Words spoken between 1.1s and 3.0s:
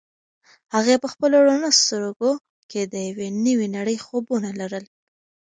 خپلو رڼو سترګو کې د